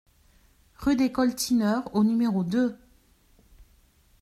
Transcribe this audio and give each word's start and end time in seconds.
Rue 0.77 0.95
des 0.95 1.11
Coltineurs 1.11 1.87
au 1.93 2.03
numéro 2.03 2.43
deux 2.43 2.75